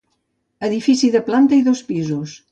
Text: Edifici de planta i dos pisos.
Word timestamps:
Edifici 0.67 1.09
de 1.15 1.21
planta 1.27 1.59
i 1.59 1.65
dos 1.67 1.83
pisos. 1.91 2.35